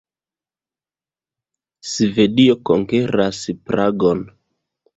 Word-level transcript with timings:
Svedio 1.91 2.57
konkeras 2.73 3.45
Pragon. 3.69 4.27